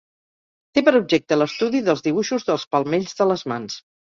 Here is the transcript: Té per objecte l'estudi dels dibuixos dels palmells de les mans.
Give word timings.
Té 0.77 0.83
per 0.87 0.93
objecte 0.99 1.37
l'estudi 1.39 1.83
dels 1.91 2.03
dibuixos 2.09 2.49
dels 2.51 2.67
palmells 2.77 3.17
de 3.21 3.33
les 3.35 3.49
mans. 3.53 3.79